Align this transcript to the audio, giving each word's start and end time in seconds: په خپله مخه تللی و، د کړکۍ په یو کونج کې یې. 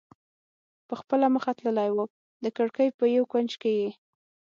په 0.87 0.93
خپله 1.01 1.25
مخه 1.35 1.51
تللی 1.59 1.89
و، 1.91 1.97
د 2.43 2.45
کړکۍ 2.57 2.87
په 2.97 3.03
یو 3.15 3.23
کونج 3.31 3.51
کې 3.61 3.71
یې. 3.79 3.89